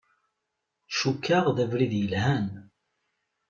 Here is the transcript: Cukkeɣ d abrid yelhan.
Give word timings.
Cukkeɣ 0.97 1.45
d 1.55 1.57
abrid 1.63 1.93
yelhan. 1.97 2.47